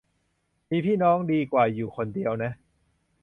[0.69, 2.51] มีพี่น้องดีกว่าอยู่คนเดียวนะ